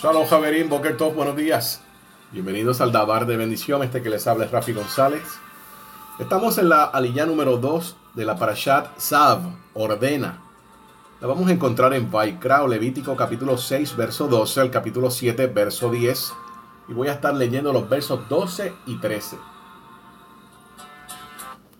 [0.00, 1.82] Shalom Javerín, Boker buenos días.
[2.30, 5.24] Bienvenidos al Dabar de Bendición, este que les habla es Rafi González.
[6.20, 9.40] Estamos en la aliyá número 2 de la Parashat Sav,
[9.74, 10.40] Ordena.
[11.20, 15.90] La vamos a encontrar en Vaikra Levítico capítulo 6, verso 12 al capítulo 7, verso
[15.90, 16.32] 10.
[16.90, 19.36] Y voy a estar leyendo los versos 12 y 13.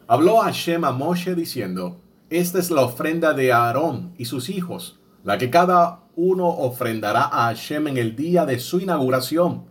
[0.09, 5.39] Habló Hashem a Moshe diciendo, Esta es la ofrenda de Aarón y sus hijos, la
[5.39, 9.67] que cada uno ofrendará a Hashem en el día de su inauguración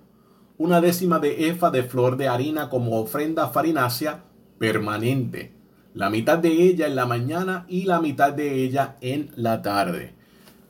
[0.58, 4.24] una décima de efa de flor de harina como ofrenda farinácea
[4.58, 5.54] permanente,
[5.94, 10.16] la mitad de ella en la mañana y la mitad de ella en la tarde.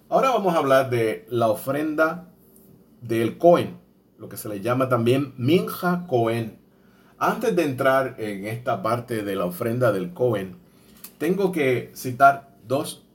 [0.10, 2.30] Ahora vamos a hablar de la ofrenda
[3.02, 3.78] del Cohen,
[4.18, 6.60] lo que se le llama también Minja Cohen.
[7.18, 10.58] Antes de entrar en esta parte de la ofrenda del Cohen,
[11.18, 13.07] tengo que citar dos,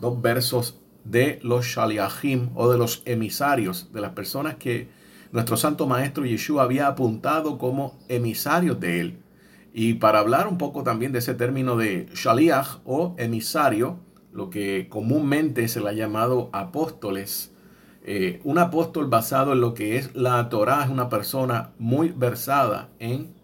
[0.00, 4.88] dos versos de los Shaliachim o de los emisarios, de las personas que
[5.32, 9.18] nuestro santo maestro Yeshua había apuntado como emisarios de él.
[9.72, 13.98] Y para hablar un poco también de ese término de shaliach o emisario,
[14.32, 17.52] lo que comúnmente se le ha llamado apóstoles,
[18.02, 22.88] eh, un apóstol basado en lo que es la Torah es una persona muy versada
[22.98, 23.34] en,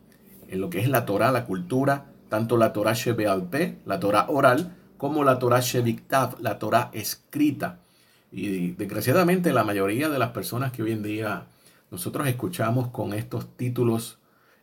[0.48, 4.74] en lo que es la Torah, la cultura, tanto la Torah Shebealpe, la Torah oral,
[4.96, 7.80] como la Torah Shebiktav, la Torah escrita.
[8.32, 11.46] Y desgraciadamente la mayoría de las personas que hoy en día
[11.90, 14.18] nosotros escuchamos con estos títulos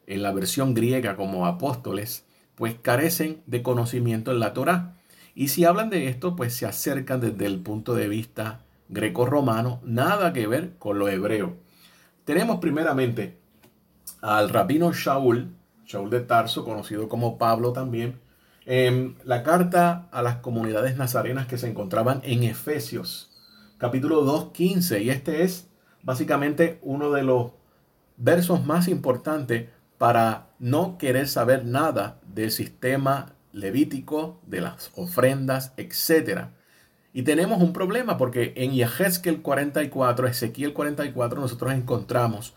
[0.08, 2.25] en la versión griega como apóstoles,
[2.56, 4.95] pues carecen de conocimiento en la Torá.
[5.36, 8.59] Y si hablan de esto, pues se acercan desde el punto de vista
[8.90, 11.56] greco-romano, nada que ver con lo hebreo.
[12.25, 13.38] Tenemos primeramente
[14.22, 18.20] al rabino Shaul, Shaul de Tarso, conocido como Pablo también,
[18.66, 23.31] en la carta a las comunidades nazarenas que se encontraban en Efesios,
[23.78, 25.68] capítulo 2.15, y este es
[26.01, 27.52] básicamente uno de los
[28.18, 36.47] versos más importantes para no querer saber nada del sistema levítico, de las ofrendas, etc.
[37.13, 42.53] Y tenemos un problema porque en Yehezkel 44, Ezequiel 44, nosotros encontramos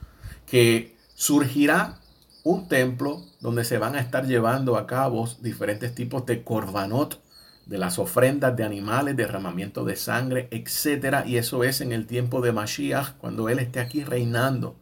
[0.47, 2.01] que surgirá
[2.47, 7.21] un templo donde se van a estar llevando a cabo diferentes tipos de korbanot,
[7.67, 11.27] de las ofrendas de animales, derramamiento de sangre, etc.
[11.27, 14.77] Y eso es en el tiempo de Mashiach, cuando Él esté aquí reinando.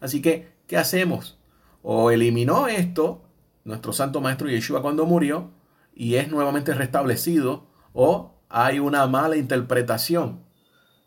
[0.00, 1.38] Así que, ¿qué hacemos?
[1.82, 3.22] O eliminó esto,
[3.64, 5.50] nuestro Santo Maestro Yeshua cuando murió,
[5.94, 10.40] y es nuevamente restablecido, o hay una mala interpretación.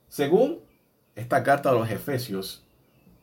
[0.09, 0.59] Según
[1.15, 2.66] esta carta de los Efesios,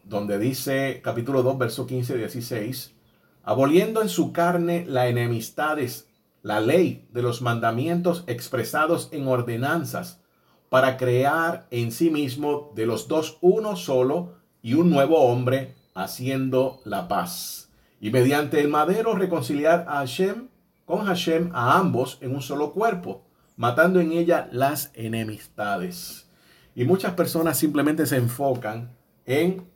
[0.04, 2.94] donde dice capítulo 2, verso 15 y 16,
[3.42, 6.08] aboliendo en su carne la enemistades
[6.42, 10.20] la ley de los mandamientos expresados en ordenanzas
[10.68, 16.80] para crear en sí mismo de los dos uno solo y un nuevo hombre haciendo
[16.84, 17.70] la paz.
[18.00, 20.48] Y mediante el madero reconciliar a Hashem
[20.84, 23.24] con Hashem a ambos en un solo cuerpo,
[23.56, 26.28] matando en ella las enemistades.
[26.74, 28.94] Y muchas personas simplemente se enfocan
[29.24, 29.66] en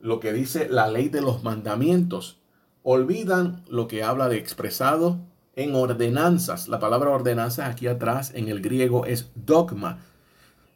[0.00, 2.40] lo que dice la ley de los mandamientos.
[2.82, 5.18] Olvidan lo que habla de expresado
[5.56, 6.68] en ordenanzas.
[6.68, 9.98] La palabra ordenanzas aquí atrás en el griego es dogma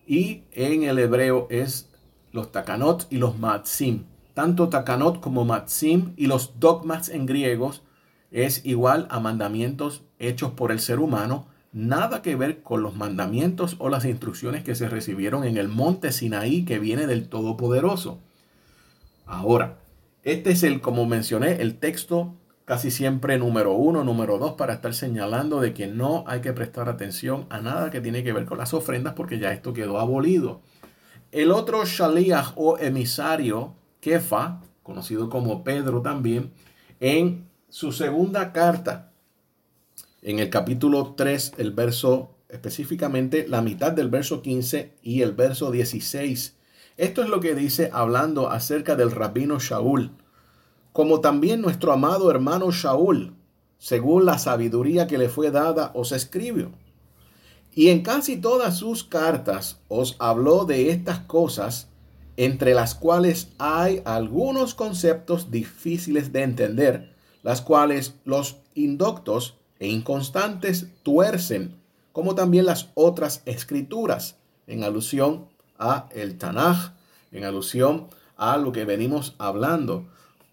[0.06, 1.88] y en el hebreo es
[2.32, 4.05] los takanot y los matzim.
[4.34, 7.82] Tanto takanot como matzim y los dogmas en griegos
[8.31, 13.77] es igual a mandamientos hechos por el ser humano, nada que ver con los mandamientos
[13.78, 18.21] o las instrucciones que se recibieron en el monte Sinaí que viene del Todopoderoso.
[19.32, 19.78] Ahora,
[20.25, 24.93] este es el, como mencioné, el texto casi siempre número uno, número dos, para estar
[24.93, 28.59] señalando de que no hay que prestar atención a nada que tiene que ver con
[28.59, 30.60] las ofrendas porque ya esto quedó abolido.
[31.31, 36.52] El otro shaliach o emisario, Kefa, conocido como Pedro también,
[37.00, 39.12] en su segunda carta,
[40.20, 45.70] en el capítulo 3, el verso, específicamente la mitad del verso 15 y el verso
[45.70, 46.58] 16.
[46.97, 50.12] Esto es lo que dice hablando acerca del rabino Shaul
[50.93, 53.35] como también nuestro amado hermano Shaul,
[53.79, 56.71] según la sabiduría que le fue dada, os escribió.
[57.75, 61.89] Y en casi todas sus cartas os habló de estas cosas,
[62.37, 70.89] entre las cuales hay algunos conceptos difíciles de entender, las cuales los indoctos e inconstantes
[71.03, 71.81] tuercen,
[72.12, 74.37] como también las otras escrituras,
[74.67, 75.47] en alusión
[75.82, 76.93] a el Tanaj,
[77.32, 80.06] en alusión a lo que venimos hablando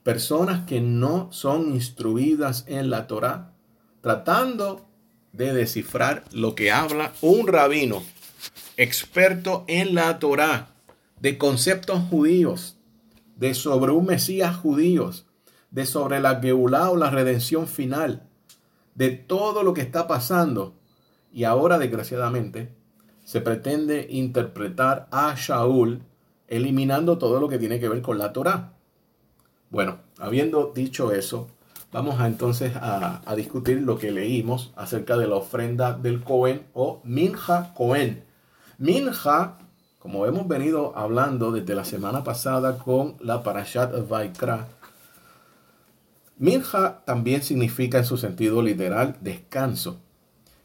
[0.04, 3.52] personas que no son instruidas en la Torah,
[4.02, 4.88] tratando
[5.34, 8.04] de descifrar lo que habla un rabino
[8.78, 10.70] experto en la Torah,
[11.20, 12.78] de conceptos judíos,
[13.36, 15.26] de sobre un Mesías judíos,
[15.70, 18.24] de sobre la Geulah o la redención final,
[18.96, 20.76] de todo lo que está pasando.
[21.32, 22.74] Y ahora, desgraciadamente,
[23.30, 26.02] se pretende interpretar a Shaul
[26.48, 28.74] eliminando todo lo que tiene que ver con la Torah.
[29.70, 31.48] Bueno, habiendo dicho eso,
[31.92, 37.02] vamos entonces a, a, discutir lo que leímos acerca de la ofrenda del Cohen o
[37.04, 38.24] Minja Cohen.
[38.80, 39.60] Minja,
[40.00, 44.70] como hemos venido hablando desde la semana pasada con la Parashat Vaikra,
[46.40, 50.02] Minja también significa en su sentido literal descanso.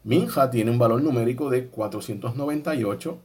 [0.05, 3.19] Minja tiene un valor numérico de 498.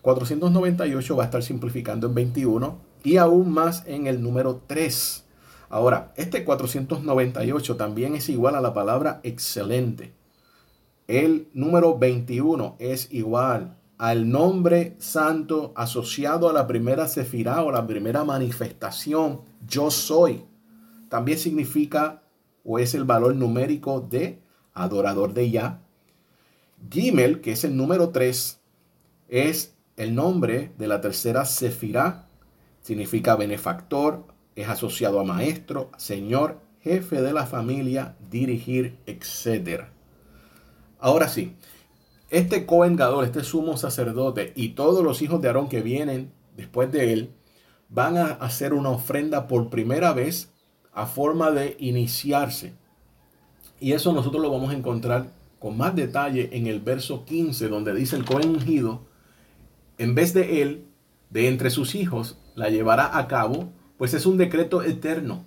[0.00, 5.24] 498 va a estar simplificando en 21 y aún más en el número 3.
[5.68, 10.14] Ahora, este 498 también es igual a la palabra excelente.
[11.06, 17.86] El número 21 es igual al nombre santo asociado a la primera sefirá o la
[17.86, 20.44] primera manifestación, yo soy
[21.12, 22.22] también significa
[22.64, 24.42] o es el valor numérico de
[24.72, 25.82] adorador de Yah.
[26.90, 28.60] Gimel, que es el número 3,
[29.28, 32.26] es el nombre de la tercera Sefirá.
[32.80, 34.26] Significa benefactor,
[34.56, 39.84] es asociado a maestro, señor, jefe de la familia, dirigir, etc.
[40.98, 41.56] Ahora sí,
[42.30, 46.90] este Cohen Gadol, este sumo sacerdote y todos los hijos de Aarón que vienen después
[46.90, 47.34] de él,
[47.88, 50.50] van a hacer una ofrenda por primera vez
[50.92, 52.74] a forma de iniciarse.
[53.80, 55.30] Y eso nosotros lo vamos a encontrar
[55.62, 59.02] con más detalle en el verso 15, donde dice el Cohen ungido,
[59.96, 60.86] en vez de él,
[61.30, 65.44] de entre sus hijos, la llevará a cabo, pues es un decreto eterno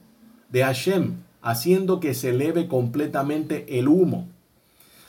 [0.49, 4.29] de Hashem, haciendo que se eleve completamente el humo.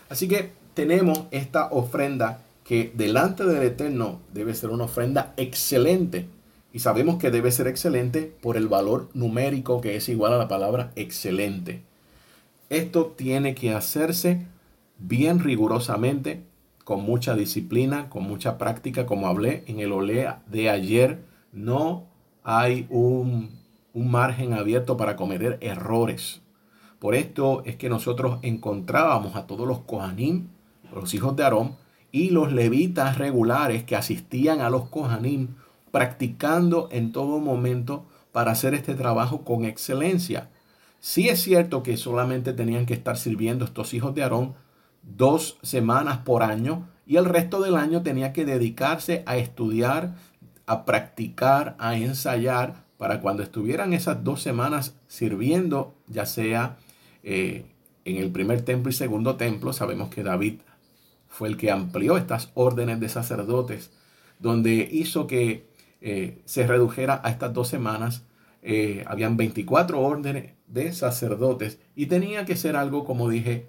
[0.08, 6.26] Así que tenemos esta ofrenda que delante del Eterno debe ser una ofrenda excelente,
[6.72, 10.48] y sabemos que debe ser excelente por el valor numérico que es igual a la
[10.48, 11.82] palabra excelente.
[12.70, 14.46] Esto tiene que hacerse
[14.98, 16.44] bien rigurosamente,
[16.84, 21.24] con mucha disciplina, con mucha práctica, como hablé en el olea de ayer.
[21.52, 22.04] No
[22.44, 23.50] hay un,
[23.92, 26.42] un margen abierto para cometer errores.
[26.98, 30.48] Por esto es que nosotros encontrábamos a todos los Kohanim,
[30.94, 31.76] los hijos de Aarón,
[32.12, 35.48] y los levitas regulares que asistían a los Kohanim
[35.90, 40.50] practicando en todo momento para hacer este trabajo con excelencia.
[41.00, 44.54] Sí es cierto que solamente tenían que estar sirviendo estos hijos de Aarón
[45.06, 50.14] dos semanas por año y el resto del año tenía que dedicarse a estudiar,
[50.66, 56.76] a practicar, a ensayar para cuando estuvieran esas dos semanas sirviendo, ya sea
[57.22, 57.64] eh,
[58.04, 60.60] en el primer templo y segundo templo, sabemos que David
[61.28, 63.90] fue el que amplió estas órdenes de sacerdotes,
[64.38, 65.66] donde hizo que
[66.00, 68.24] eh, se redujera a estas dos semanas.
[68.62, 73.68] Eh, habían 24 órdenes de sacerdotes y tenía que ser algo, como dije,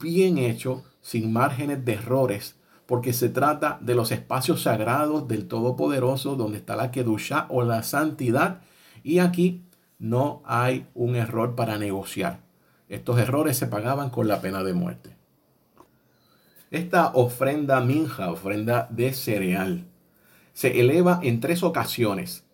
[0.00, 2.56] bien hecho, sin márgenes de errores,
[2.86, 7.82] porque se trata de los espacios sagrados del Todopoderoso, donde está la Kedusha o la
[7.82, 8.62] santidad,
[9.02, 9.64] y aquí
[9.98, 12.40] no hay un error para negociar.
[12.88, 15.16] Estos errores se pagaban con la pena de muerte.
[16.70, 19.84] Esta ofrenda minja, ofrenda de cereal,
[20.52, 22.44] se eleva en tres ocasiones.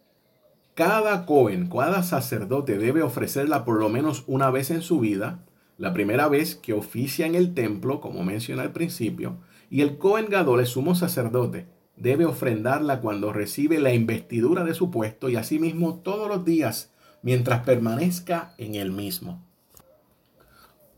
[0.75, 5.45] Cada Cohen, cada sacerdote debe ofrecerla por lo menos una vez en su vida,
[5.83, 10.27] la primera vez que oficia en el templo, como mencioné al principio, y el Cohen
[10.31, 15.97] Gadol, el sumo sacerdote, debe ofrendarla cuando recibe la investidura de su puesto y asimismo
[15.97, 19.45] todos los días mientras permanezca en el mismo.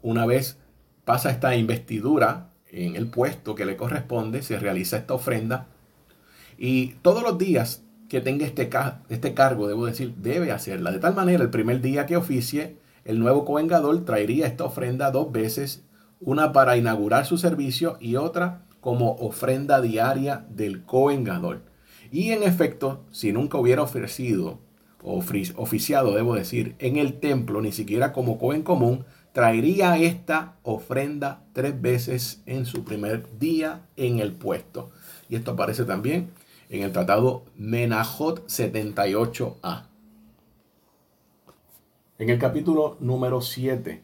[0.02, 0.58] Una vez
[1.06, 5.68] pasa esta investidura en el puesto que le corresponde, se realiza esta ofrenda
[6.58, 8.68] y todos los días que tenga este,
[9.08, 10.90] este cargo, debo decir, debe hacerla.
[10.90, 15.30] De tal manera, el primer día que oficie, el nuevo covengador traería esta ofrenda dos
[15.30, 15.84] veces,
[16.20, 21.62] una para inaugurar su servicio y otra como ofrenda diaria del covengador.
[22.10, 24.60] Y en efecto, si nunca hubiera ofrecido,
[25.02, 31.80] oficiado, debo decir, en el templo, ni siquiera como cohen común, traería esta ofrenda tres
[31.80, 34.90] veces en su primer día en el puesto.
[35.28, 36.30] Y esto aparece también
[36.70, 39.93] en el tratado Menajot 78a.
[42.16, 44.00] En el capítulo número 7,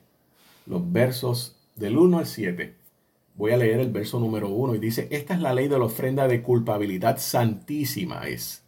[0.66, 2.74] los versos del 1 al 7,
[3.36, 5.84] voy a leer el verso número 1 y dice, esta es la ley de la
[5.84, 8.64] ofrenda de culpabilidad santísima es.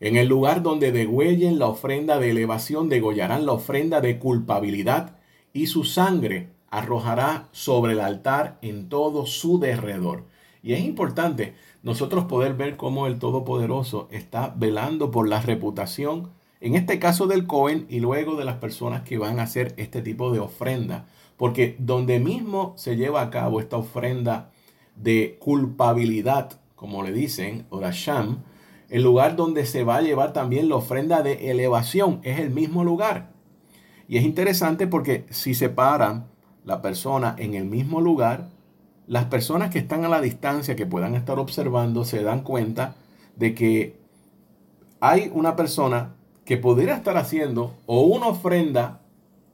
[0.00, 5.18] En el lugar donde degüellen la ofrenda de elevación, degollarán la ofrenda de culpabilidad
[5.52, 10.24] y su sangre arrojará sobre el altar en todo su derredor
[10.62, 16.30] Y es importante nosotros poder ver cómo el Todopoderoso está velando por la reputación,
[16.66, 20.02] en este caso del Cohen y luego de las personas que van a hacer este
[20.02, 21.06] tipo de ofrenda.
[21.36, 24.50] Porque donde mismo se lleva a cabo esta ofrenda
[24.96, 28.42] de culpabilidad, como le dicen, o Sham,
[28.88, 32.84] el lugar donde se va a llevar también la ofrenda de elevación es el mismo
[32.84, 33.30] lugar.
[34.08, 36.26] Y es interesante porque si se paran
[36.64, 38.48] la persona en el mismo lugar,
[39.06, 42.96] las personas que están a la distancia, que puedan estar observando, se dan cuenta
[43.36, 44.00] de que
[45.00, 49.02] hay una persona que podría estar haciendo o una ofrenda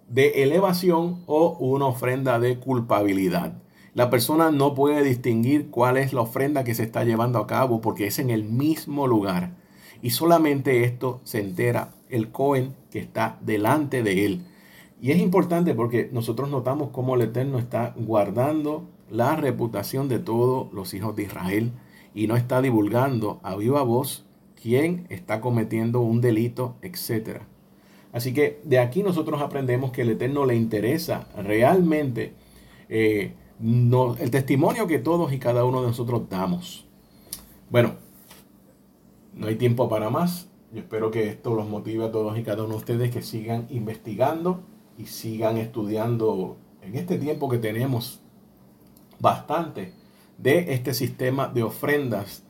[0.09, 3.55] de elevación o una ofrenda de culpabilidad.
[3.95, 7.81] La persona no puede distinguir cuál es la ofrenda que se está llevando a cabo
[7.81, 9.55] porque es en el mismo lugar.
[10.03, 14.47] Y solamente esto se entera el Cohen que está delante de él.
[15.01, 20.71] Y es importante porque nosotros notamos cómo el Eterno está guardando la reputación de todos
[20.75, 21.73] los hijos de Israel
[22.15, 24.27] y no está divulgando a viva voz
[24.63, 27.41] quién está cometiendo un delito, etc.
[28.13, 32.35] Así que de aquí nosotros aprendemos que el Eterno le interesa realmente
[32.89, 36.87] eh, el testimonio que todos y cada uno de nosotros damos.
[37.71, 37.95] Bueno,
[39.35, 40.49] no hay tiempo para más.
[40.73, 43.67] Yo espero que esto los motive a todos y cada uno de ustedes que sigan
[43.71, 44.63] investigando
[44.97, 48.21] y sigan estudiando en este tiempo que tenemos
[49.19, 49.95] bastante
[50.39, 52.45] de este sistema de ofrendas.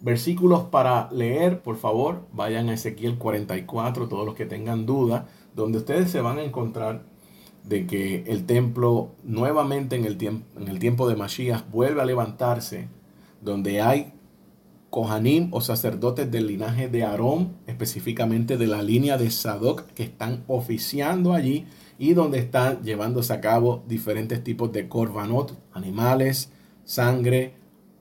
[0.00, 5.78] Versículos para leer, por favor, vayan a Ezequiel 44, todos los que tengan duda, donde
[5.78, 7.04] ustedes se van a encontrar
[7.64, 12.04] de que el templo nuevamente en el, tiempo, en el tiempo de Mashiach vuelve a
[12.04, 12.88] levantarse,
[13.40, 14.12] donde hay
[14.90, 20.44] Kohanim o sacerdotes del linaje de Aarón, específicamente de la línea de Sadoc, que están
[20.46, 21.66] oficiando allí
[21.98, 26.50] y donde están llevándose a cabo diferentes tipos de korbanot, animales,
[26.84, 27.54] sangre,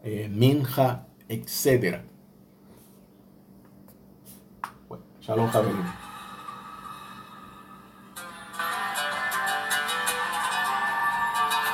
[0.04, 2.02] eh, minja, etc.
[4.88, 5.50] Bueno, shalom,